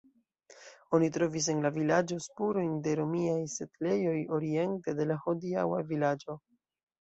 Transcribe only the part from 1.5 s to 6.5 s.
en la vilaĝo spurojn de romiaj setlejoj oriente de la hodiaŭa vilaĝo.